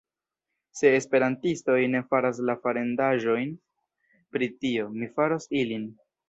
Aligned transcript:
Se 0.77 0.93
Esperantistoj 0.99 1.75
ne 1.95 2.01
faras 2.13 2.39
la 2.51 2.55
farendaĵojn 2.63 3.53
pri 4.35 4.49
tio, 4.65 4.89
mi 4.97 5.11
faros 5.21 5.49
ilin. 5.63 5.87